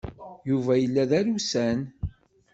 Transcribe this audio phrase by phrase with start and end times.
[0.49, 1.79] Yuba yella d arusan.